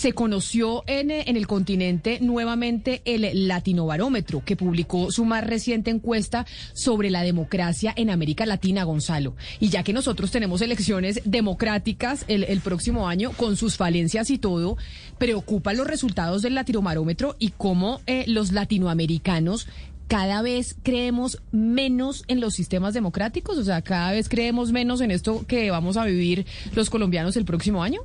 [0.00, 6.46] se conoció en, en, el continente nuevamente el Latinobarómetro, que publicó su más reciente encuesta
[6.72, 9.36] sobre la democracia en América Latina, Gonzalo.
[9.58, 14.38] Y ya que nosotros tenemos elecciones democráticas el, el próximo año, con sus falencias y
[14.38, 14.78] todo,
[15.18, 19.68] preocupan los resultados del Latinobarómetro y cómo eh, los latinoamericanos
[20.08, 25.12] cada vez creemos menos en los sistemas democráticos, o sea, cada vez creemos menos en
[25.12, 28.00] esto que vamos a vivir los colombianos el próximo año.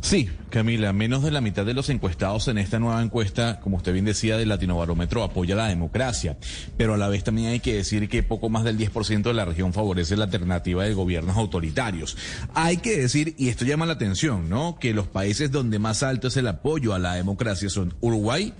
[0.00, 3.92] Sí, Camila, menos de la mitad de los encuestados en esta nueva encuesta, como usted
[3.92, 6.36] bien decía, del Latinobarómetro apoya la democracia,
[6.76, 9.44] pero a la vez también hay que decir que poco más del 10% de la
[9.44, 12.16] región favorece la alternativa de gobiernos autoritarios.
[12.54, 14.78] Hay que decir, y esto llama la atención, ¿no?
[14.78, 18.54] Que los países donde más alto es el apoyo a la democracia son Uruguay,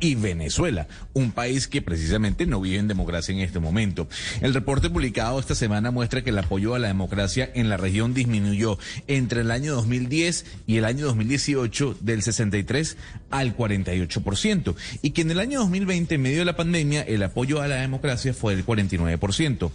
[0.00, 4.08] y Venezuela, un país que precisamente no vive en democracia en este momento.
[4.40, 8.14] El reporte publicado esta semana muestra que el apoyo a la democracia en la región
[8.14, 12.96] disminuyó entre el año 2010 y el año 2018 del 63
[13.30, 17.60] al 48% y que en el año 2020, en medio de la pandemia, el apoyo
[17.60, 19.70] a la democracia fue del 49%.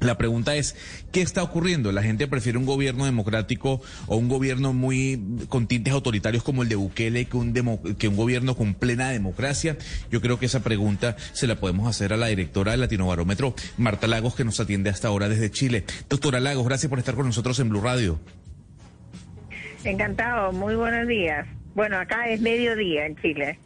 [0.00, 0.76] La pregunta es,
[1.10, 1.90] ¿qué está ocurriendo?
[1.90, 6.68] ¿La gente prefiere un gobierno democrático o un gobierno muy con tintes autoritarios como el
[6.68, 7.52] de Bukele que un,
[7.98, 9.78] que un gobierno con plena democracia?
[10.10, 14.06] Yo creo que esa pregunta se la podemos hacer a la directora del Latinobarómetro, Marta
[14.06, 15.84] Lagos, que nos atiende hasta ahora desde Chile.
[16.10, 18.20] Doctora Lagos, gracias por estar con nosotros en Blue Radio.
[19.84, 21.46] Encantado, muy buenos días.
[21.76, 23.58] Bueno, acá es mediodía en Chile.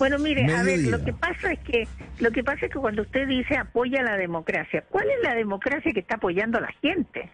[0.00, 1.86] Bueno, mire, a ver, lo que pasa es que
[2.18, 5.92] lo que pasa es que cuando usted dice apoya la democracia, ¿cuál es la democracia
[5.92, 7.30] que está apoyando la gente?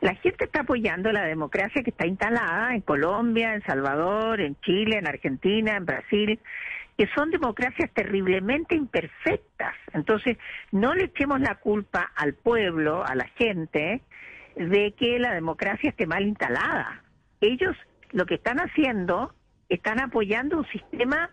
[0.00, 4.98] La gente está apoyando la democracia que está instalada en Colombia, en Salvador, en Chile,
[4.98, 6.38] en Argentina, en Brasil,
[6.96, 9.74] que son democracias terriblemente imperfectas.
[9.94, 10.38] Entonces,
[10.70, 14.00] no le echemos la culpa al pueblo, a la gente,
[14.54, 17.02] de que la democracia esté mal instalada.
[17.40, 17.76] Ellos
[18.12, 19.34] lo que están haciendo
[19.72, 21.30] están apoyando un sistema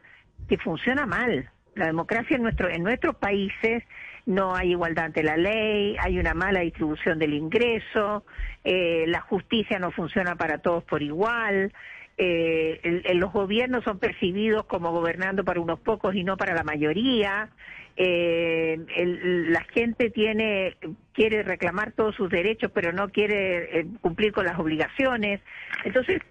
[0.48, 1.50] que funciona mal.
[1.76, 3.84] La democracia en, nuestro, en nuestros países
[4.26, 8.24] no hay igualdad ante la ley, hay una mala distribución del ingreso,
[8.64, 11.74] eh, la justicia no funciona para todos por igual,
[12.18, 17.50] eh, los gobiernos son percibidos como gobernando para unos pocos y no para la mayoría,
[17.98, 18.78] eh,
[19.50, 20.78] la gente tiene
[21.14, 25.42] quiere reclamar todos sus derechos pero no quiere cumplir con las obligaciones.
[25.84, 26.22] Entonces,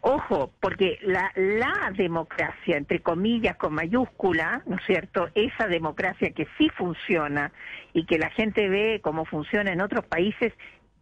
[0.00, 5.28] ojo, porque la, la democracia, entre comillas, con mayúscula, ¿no es cierto?
[5.34, 7.52] Esa democracia que sí funciona
[7.92, 10.52] y que la gente ve cómo funciona en otros países,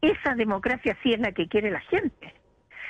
[0.01, 2.35] esa democracia sí es la que quiere la gente.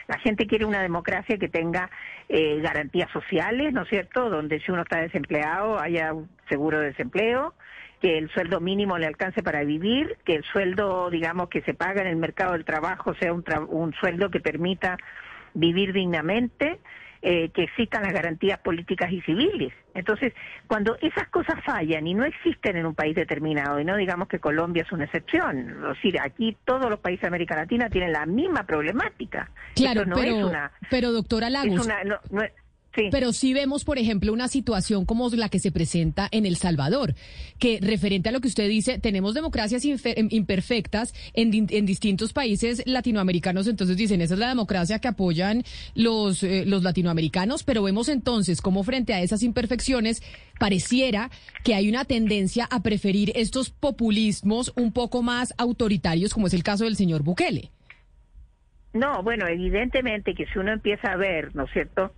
[0.09, 1.91] La gente quiere una democracia que tenga
[2.28, 4.31] eh, garantías sociales, ¿no es cierto?
[4.31, 7.55] Donde si uno está desempleado haya un seguro de desempleo,
[8.00, 12.03] que el sueldo mínimo le alcance para vivir, que el sueldo, digamos, que se paga
[12.03, 14.97] en el mercado del trabajo sea un, un sueldo que permita
[15.56, 16.78] vivir dignamente,
[17.22, 19.72] eh, que existan las garantías políticas y civiles.
[19.94, 20.33] Entonces,
[20.67, 24.39] cuando esas cosas fallan y no existen en un país determinado, y no digamos que
[24.39, 28.27] Colombia es una excepción, es decir, aquí todos los países de América Latina tienen la
[28.27, 29.50] misma problemática.
[29.75, 30.53] Claro, pero,
[30.91, 31.88] pero doctora Lagos,
[33.10, 37.14] pero sí vemos, por ejemplo, una situación como la que se presenta en El Salvador,
[37.58, 41.50] que referente a lo que usted dice, tenemos democracias em, imperfectas en,
[41.86, 45.62] distintos países latinoamericanos, entonces dicen, esa es la democracia que apoyan
[45.94, 50.22] los, eh, los latinoamericanos, pero vemos entonces cómo frente a esas imperfecciones
[50.58, 51.30] pareciera
[51.64, 56.62] que hay una tendencia a preferir estos populismos un poco más autoritarios, como es el
[56.62, 57.70] caso del señor Bukele.
[58.92, 62.12] No, bueno, evidentemente que si uno empieza a ver, ¿no es cierto?,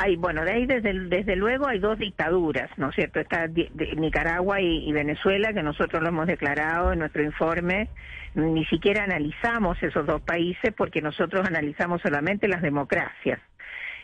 [0.00, 3.18] hay, bueno, de ahí desde, desde luego hay dos dictaduras, ¿no es cierto?
[3.18, 3.48] Está
[3.96, 7.88] Nicaragua y, Venezuela, que nosotros lo hemos declarado en nuestro informe.
[8.34, 13.40] Ni siquiera analizamos esos dos países porque nosotros analizamos solamente las democracias.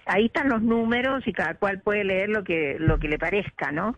[0.06, 3.71] Ahí están los números y cada cual puede leer lo que, lo que le parezca,
[3.71, 3.97] ¿no?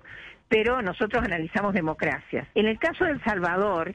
[0.48, 2.46] Pero nosotros analizamos democracias.
[2.54, 3.94] En el caso de El Salvador,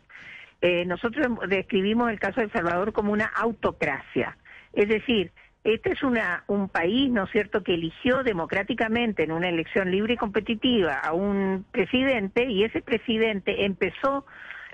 [0.61, 4.35] eh, nosotros describimos el caso de El Salvador como una autocracia.
[4.73, 5.31] Es decir,
[5.63, 10.15] este es una, un país, ¿no es cierto?, que eligió democráticamente en una elección libre
[10.15, 14.25] y competitiva a un presidente y ese presidente empezó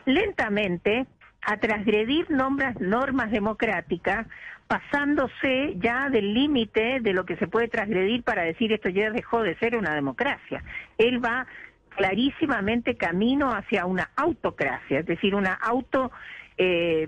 [0.06, 1.06] lentamente
[1.42, 4.28] a transgredir normas, normas democráticas,
[4.68, 9.44] pasándose ya del límite de lo que se puede transgredir para decir esto ya dejó
[9.44, 10.64] de ser una democracia.
[10.98, 11.48] Él va
[11.96, 16.12] clarísimamente camino hacia una autocracia, es decir, una auto
[16.58, 17.08] eh,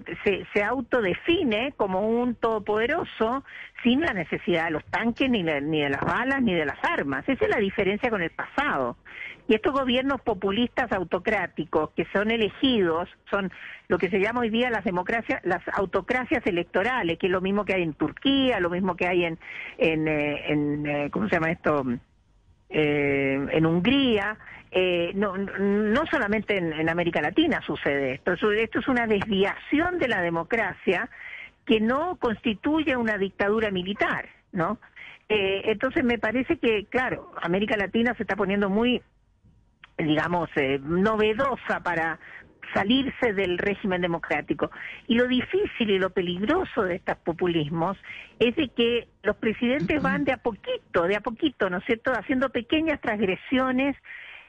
[0.54, 3.44] se, autodefine como un todopoderoso
[3.84, 7.28] sin la necesidad de los tanques, ni, ni de las balas, ni de las armas.
[7.28, 8.98] Esa es la diferencia con el pasado.
[9.48, 13.52] Y estos gobiernos populistas autocráticos que son elegidos son
[13.88, 17.66] lo que se llama hoy día las democracias, las autocracias electorales, que es lo mismo
[17.66, 19.40] que hay en Turquía, lo mismo que hay en,
[19.80, 21.84] en, eh, en eh, ¿cómo se llama esto?
[22.70, 24.38] Eh, en Hungría.
[24.72, 28.34] Eh, no, no solamente en, América Latina sucede esto.
[28.34, 31.10] Esto es una desviación de la democracia
[31.66, 34.80] que no constituye una dictadura militar, ¿no?
[35.28, 39.02] Eh, entonces me parece que, claro, América Latina se está poniendo muy
[40.00, 42.20] digamos, eh, novedosa para
[42.74, 44.72] salirse del régimen democrático.
[45.08, 47.98] Y lo difícil y lo peligroso de estos populismos
[48.40, 52.12] es de que los presidentes van de a poquito, de a poquito, ¿no es cierto?,
[52.12, 53.96] haciendo pequeñas transgresiones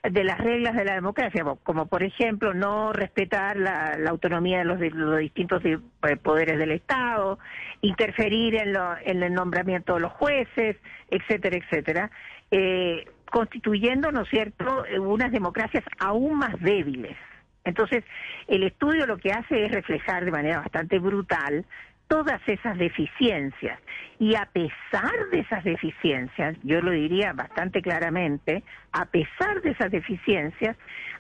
[0.02, 4.78] de las reglas de la democracia, como por ejemplo no respetar la, autonomía de los,
[4.78, 5.78] de los, distintos eh,
[6.22, 7.38] poderes del Estado,
[7.82, 10.76] interferir en, lo, en el nombramiento de los jueces,
[11.10, 12.10] etcétera, etcétera.
[12.50, 17.16] Eh, constituyendo, ¿no es cierto?, unas democracias aún más débiles.
[17.64, 18.04] Entonces,
[18.48, 21.64] el estudio lo que hace es reflejar de manera bastante brutal
[22.10, 23.78] todas esas deficiencias.
[24.18, 29.92] Y a pesar de esas deficiencias, yo lo diría bastante claramente, a pesar de esas
[29.92, 30.76] deficiencias,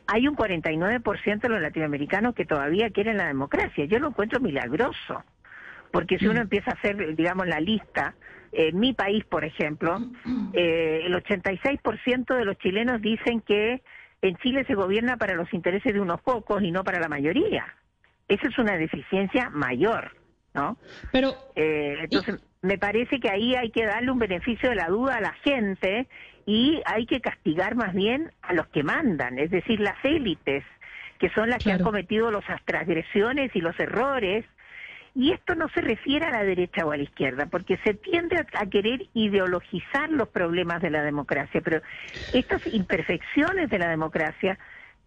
[0.08, 3.84] hay un 49% de los latinoamericanos que todavía quieren la democracia.
[3.84, 5.22] Yo lo encuentro milagroso,
[5.92, 6.42] porque si uno mm.
[6.42, 8.14] empieza a hacer, digamos, la lista
[8.50, 9.98] en mi país, por ejemplo,
[10.54, 13.82] eh, el 86% de los chilenos dicen que
[14.22, 17.66] en Chile se gobierna para los intereses de unos pocos y no para la mayoría.
[18.28, 20.12] Esa es una deficiencia mayor,
[20.54, 20.76] ¿no?
[21.10, 25.16] Pero eh, entonces me parece que ahí hay que darle un beneficio de la duda
[25.16, 26.06] a la gente
[26.46, 30.64] y hay que castigar más bien a los que mandan, es decir, las élites,
[31.18, 34.44] que son las que han cometido las transgresiones y los errores
[35.14, 38.44] y esto no se refiere a la derecha o a la izquierda, porque se tiende
[38.52, 41.82] a, querer ideologizar los problemas de la democracia, pero
[42.32, 44.58] estas imperfecciones de la democracia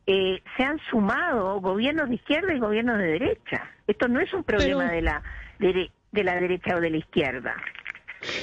[0.05, 3.71] eh, se han sumado gobiernos de izquierda y gobiernos de derecha.
[3.87, 5.23] Esto no es un problema de la
[5.59, 7.55] de, la derecha o de la izquierda.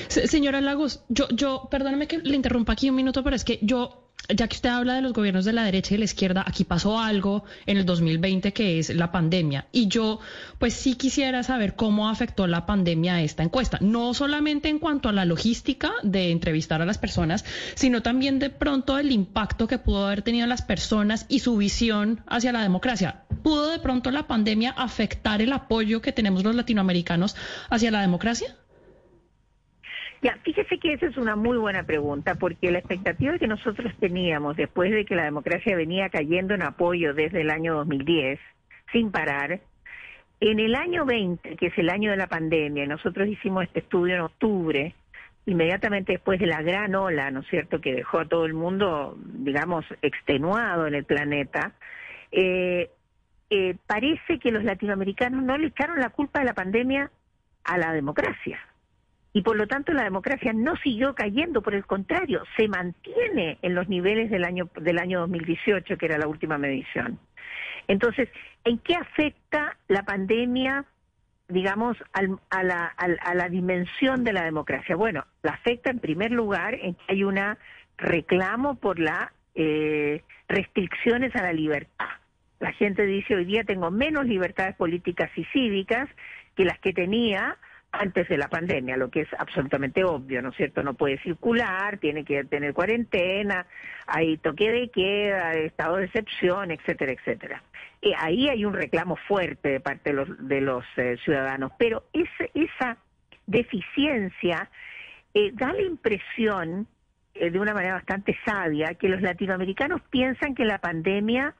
[0.08, 3.99] Señora Lagos, yo, yo, perdóname que le interrumpa aquí un minuto, pero es que yo
[4.34, 6.64] ya que usted habla de los gobiernos de la derecha y de la izquierda, aquí
[6.64, 9.66] pasó algo en el 2020 que es la pandemia.
[9.72, 10.20] Y yo,
[10.58, 13.78] pues sí quisiera saber cómo afectó la pandemia a esta encuesta.
[13.80, 17.44] No solamente en cuanto a la logística de entrevistar a las personas,
[17.74, 22.22] sino también de pronto el impacto que pudo haber tenido las personas y su visión
[22.26, 23.24] hacia la democracia.
[23.42, 27.36] ¿Pudo de pronto la pandemia afectar el apoyo que tenemos los latinoamericanos
[27.70, 28.56] hacia la democracia?
[30.22, 34.54] Ya, fíjese que esa es una muy buena pregunta, porque la expectativa que nosotros teníamos
[34.56, 38.38] después de que la democracia venía cayendo en apoyo desde el año 2010,
[38.92, 39.60] sin parar,
[40.40, 44.14] en el año 20, que es el año de la pandemia, nosotros hicimos este estudio
[44.14, 44.94] en octubre,
[45.46, 49.16] inmediatamente después de la gran ola, ¿no es cierto?, que dejó a todo el mundo,
[49.24, 51.72] digamos, extenuado en el planeta,
[52.30, 52.90] eh,
[53.48, 57.10] eh, parece que los latinoamericanos no le echaron la culpa de la pandemia
[57.64, 58.60] a la democracia
[59.32, 63.74] y por lo tanto la democracia no siguió cayendo, por el contrario, se mantiene en
[63.74, 67.18] los niveles del año del año 2018, que era la última medición.
[67.86, 68.28] Entonces,
[68.64, 70.84] ¿en qué afecta la pandemia,
[71.48, 74.96] digamos, a, la, a, la, dimensión de la democracia?
[74.96, 77.38] Bueno, la afecta en primer lugar en que hay un
[77.98, 82.08] reclamo por las eh, restricciones a la libertad.
[82.58, 86.08] La gente dice hoy día tengo menos libertades políticas y cívicas
[86.56, 87.56] que las que tenía
[87.92, 90.82] antes de la pandemia, lo que es absolutamente obvio, ¿no es cierto?
[90.82, 93.66] No puede circular, tiene que tener cuarentena,
[94.06, 97.62] hay toque de queda, estado de excepción, etcétera, etcétera.
[98.00, 102.04] Y ahí hay un reclamo fuerte de parte de los, de los eh, ciudadanos, pero
[102.12, 102.96] esa
[103.46, 104.70] deficiencia
[105.34, 106.86] eh, da la impresión,
[107.34, 111.54] eh, de una manera bastante sabia, que los latinoamericanos piensan que la pandemia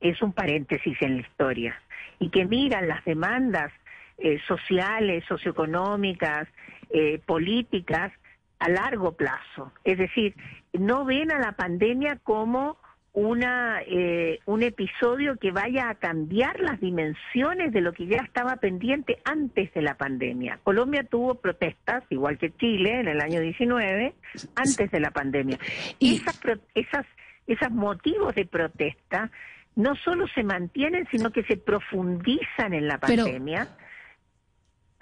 [0.00, 1.80] es un paréntesis en la historia
[2.18, 3.72] y que miran las demandas
[4.18, 6.48] eh, sociales, socioeconómicas,
[6.90, 8.12] eh, políticas
[8.58, 9.72] a largo plazo.
[9.84, 10.34] Es decir,
[10.72, 12.78] no ven a la pandemia como
[13.14, 18.56] una eh, un episodio que vaya a cambiar las dimensiones de lo que ya estaba
[18.56, 20.60] pendiente antes de la pandemia.
[20.62, 24.14] Colombia tuvo protestas, igual que Chile en el año 19,
[24.54, 25.58] antes de la pandemia.
[25.98, 26.40] Y esas,
[26.74, 27.06] esas,
[27.46, 29.30] esos motivos de protesta
[29.76, 33.68] no solo se mantienen, sino que se profundizan en la pandemia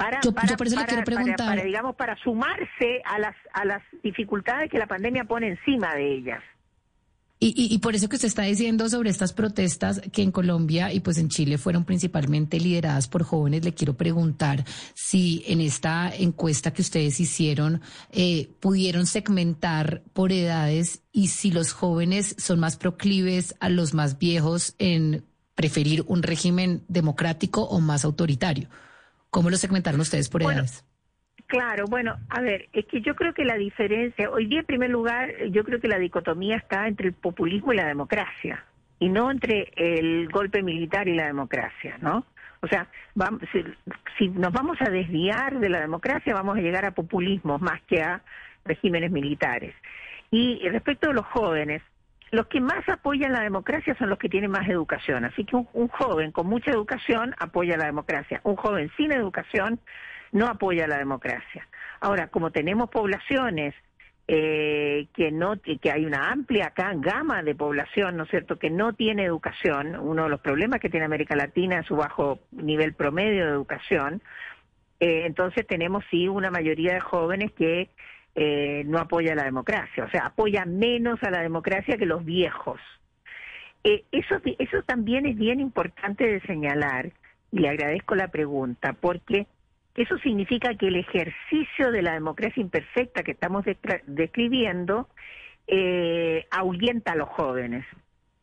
[0.00, 0.20] para,
[1.36, 6.14] para, digamos, para sumarse a las, a las dificultades que la pandemia pone encima de
[6.14, 6.42] ellas.
[7.42, 11.16] Y, por eso que usted está diciendo sobre estas protestas que en Colombia y pues
[11.16, 14.62] en Chile fueron principalmente lideradas por jóvenes, le quiero preguntar
[14.94, 17.80] si en esta encuesta que ustedes hicieron
[18.10, 24.18] eh, pudieron segmentar por edades y si los jóvenes son más proclives a los más
[24.18, 28.68] viejos en preferir un régimen democrático o más autoritario.
[29.30, 30.84] ¿Cómo lo segmentaron ustedes por edades?
[31.46, 34.90] Claro, bueno, a ver, es que yo creo que la diferencia, hoy día en primer
[34.90, 38.64] lugar, yo creo que la dicotomía está entre el populismo y la democracia,
[39.00, 42.24] y no entre el golpe militar y la democracia, ¿no?
[42.62, 43.42] O sea, vamos,
[44.18, 48.02] si, nos vamos a desviar de la democracia, vamos a llegar a populismos más que
[48.02, 48.22] a
[48.64, 49.74] regímenes militares.
[50.30, 51.82] Y respecto a los jóvenes,
[52.30, 55.24] los que más apoyan la democracia son los que tienen más educación.
[55.24, 58.40] Así que un joven con mucha educación apoya la democracia.
[58.44, 59.80] Un joven sin educación
[60.32, 61.66] no apoya la democracia.
[62.00, 63.74] Ahora, como tenemos poblaciones
[64.32, 68.92] eh, que no que hay una amplia gama de población, ¿no es cierto?, que no
[68.92, 73.44] tiene educación, uno de los problemas que tiene América Latina es su bajo nivel promedio
[73.44, 74.22] de educación,
[75.00, 77.90] eh, entonces tenemos sí una mayoría de jóvenes que
[78.42, 82.80] eh, no apoya la democracia, o sea, apoya menos a la democracia que los viejos.
[83.84, 87.12] eso, eso también es bien importante de señalar,
[87.52, 89.46] y le agradezco la pregunta, porque
[89.94, 93.66] eso significa que el ejercicio de la democracia imperfecta que estamos
[94.06, 95.10] describiendo
[95.66, 97.84] eh, ahuyenta a los jóvenes.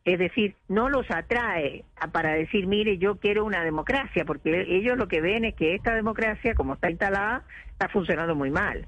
[0.06, 5.08] Es decir, no los atrae para decir, mire, yo quiero una democracia, porque ellos lo
[5.08, 8.86] que ven es que esta democracia, como está instalada, está funcionando muy mal.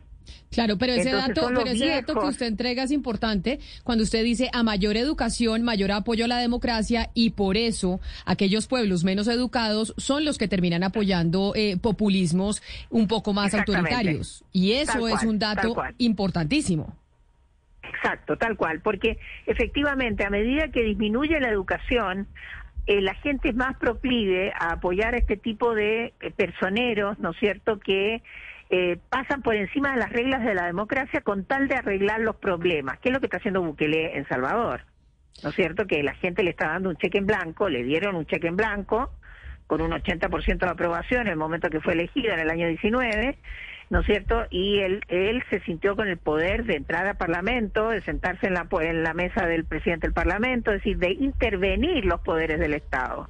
[0.51, 4.50] Claro, pero ese dato, pero ese dato que usted entrega es importante cuando usted dice
[4.53, 9.93] a mayor educación, mayor apoyo a la democracia y por eso aquellos pueblos menos educados
[9.98, 14.43] son los que terminan apoyando eh, populismos un poco más autoritarios.
[14.51, 16.95] Y eso es un dato importantísimo.
[17.83, 22.27] Exacto, tal cual, porque efectivamente a medida que disminuye la educación,
[22.88, 27.31] eh, la gente es más proclive a apoyar a este tipo de eh, personeros, ¿no
[27.31, 28.21] es cierto?, que
[28.69, 32.35] eh, pasan por encima de las reglas de la democracia con tal de arreglar los
[32.35, 34.81] problemas, que es lo que está haciendo Bukele en Salvador.
[35.43, 35.88] ¿No es cierto?
[35.88, 38.57] Que la gente le está dando un cheque en blanco, le dieron un cheque en
[38.57, 39.11] blanco
[39.67, 43.38] con un 80% de aprobación en el momento que fue elegido en el año 19,
[43.89, 44.46] ¿no es cierto?
[44.50, 48.53] Y él, él se sintió con el poder de entrar al Parlamento, de sentarse en
[48.53, 52.74] la, en la mesa del presidente del Parlamento, es decir, de intervenir los poderes del
[52.74, 53.27] Estado.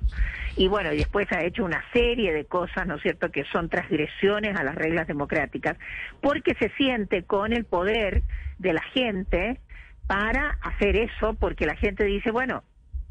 [0.57, 3.69] Y bueno, y después ha hecho una serie de cosas, ¿no es cierto?, que son
[3.69, 5.77] transgresiones a las reglas democráticas,
[6.21, 8.23] porque se siente con el poder
[8.57, 9.59] de la gente
[10.07, 12.63] para hacer eso, porque la gente dice, bueno,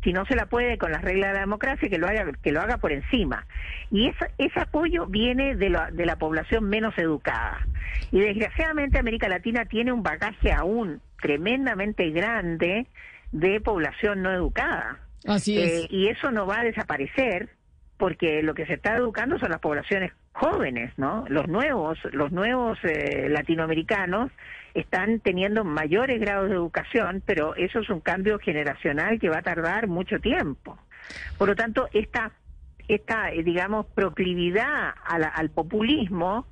[0.02, 2.52] si no se la puede con las reglas de la democracia, que lo haga, que
[2.52, 3.46] lo haga por encima.
[3.90, 7.66] Y ese apoyo viene de la, de la población menos educada.
[8.12, 12.86] Y desgraciadamente América Latina tiene un bagaje aún tremendamente grande
[13.32, 14.98] de población no educada.
[15.26, 15.84] Así es.
[15.84, 17.48] Eh, y eso no va a desaparecer
[17.96, 21.24] porque lo que se está educando son las poblaciones jóvenes, ¿no?
[21.28, 24.30] Los nuevos, los nuevos eh, latinoamericanos
[24.74, 29.42] están teniendo mayores grados de educación, pero eso es un cambio generacional que va a
[29.42, 30.78] tardar mucho tiempo.
[31.36, 32.30] Por lo tanto, esta,
[32.88, 36.46] esta eh, digamos, proclividad al populismo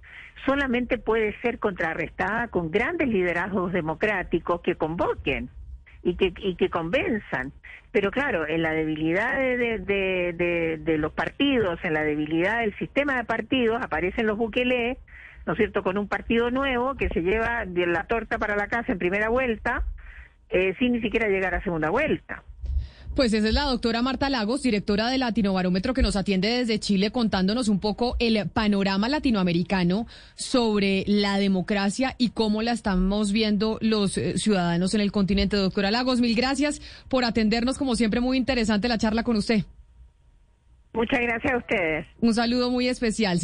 [0.44, 5.50] solamente puede ser contrarrestada con grandes liderazgos democráticos que convoquen
[6.02, 7.52] y que, y que convenzan.
[7.90, 13.16] Pero claro, en la debilidad de, de, de, los partidos, en la debilidad del sistema
[13.16, 14.98] de partidos, aparecen los buquelés,
[15.46, 18.92] ¿no es cierto?, con un partido nuevo que se lleva la torta para la casa
[18.92, 19.82] en primera vuelta,
[20.50, 22.42] eh, sin ni siquiera llegar a segunda vuelta.
[23.16, 26.78] Pues esa es la doctora Marta Lagos, directora de Latino Barómetro, que nos atiende desde
[26.78, 33.78] Chile contándonos un poco el panorama latinoamericano sobre la democracia y cómo la estamos viendo
[33.80, 35.56] los eh, ciudadanos en el continente.
[35.56, 39.64] Doctora Lagos, mil gracias por atendernos, como siempre, muy interesante la charla con usted.
[40.96, 42.06] Muchas gracias a ustedes.
[42.20, 43.38] Un saludo muy especial.